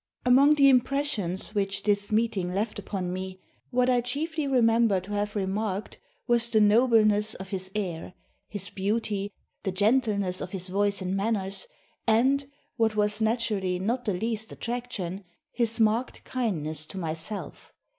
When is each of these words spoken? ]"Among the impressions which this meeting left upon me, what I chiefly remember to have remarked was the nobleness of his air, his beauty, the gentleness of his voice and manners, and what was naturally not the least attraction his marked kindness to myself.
]"Among 0.25 0.55
the 0.55 0.67
impressions 0.67 1.53
which 1.53 1.83
this 1.83 2.11
meeting 2.11 2.51
left 2.51 2.79
upon 2.79 3.13
me, 3.13 3.39
what 3.69 3.87
I 3.87 4.01
chiefly 4.01 4.47
remember 4.47 4.99
to 4.99 5.11
have 5.11 5.35
remarked 5.35 5.99
was 6.25 6.49
the 6.49 6.59
nobleness 6.59 7.35
of 7.35 7.49
his 7.49 7.69
air, 7.75 8.15
his 8.47 8.71
beauty, 8.71 9.31
the 9.61 9.71
gentleness 9.71 10.41
of 10.41 10.53
his 10.53 10.69
voice 10.69 11.03
and 11.03 11.15
manners, 11.15 11.67
and 12.07 12.47
what 12.77 12.95
was 12.95 13.21
naturally 13.21 13.77
not 13.77 14.05
the 14.05 14.15
least 14.15 14.51
attraction 14.51 15.23
his 15.51 15.79
marked 15.79 16.23
kindness 16.23 16.87
to 16.87 16.97
myself. 16.97 17.71